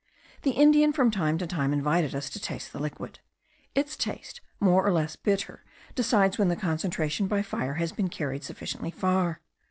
[0.41, 3.19] The Indian from time to time invited us to taste the liquid;
[3.75, 8.43] its taste, more or less bitter, decides when the concentration by fire has been carried
[8.43, 9.41] sufficiently far.